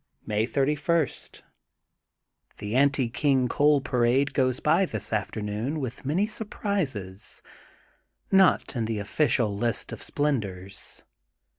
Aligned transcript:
May 0.25 0.47
31:— 0.47 1.09
The 2.57 2.75
Anti 2.75 3.07
King 3.09 3.47
Coal 3.47 3.81
Parade 3.81 4.33
goes 4.33 4.59
by 4.59 4.87
this 4.87 5.13
afternoon 5.13 5.79
with 5.79 6.05
many 6.07 6.25
surprises, 6.25 7.43
not 8.31 8.75
in 8.75 8.85
the 8.85 8.97
official 8.97 9.55
list 9.55 9.91
of 9.91 10.01
splendors. 10.01 11.03